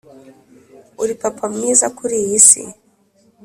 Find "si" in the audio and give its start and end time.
2.47-2.61